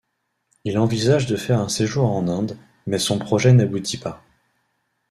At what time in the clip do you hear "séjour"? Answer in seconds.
1.69-2.05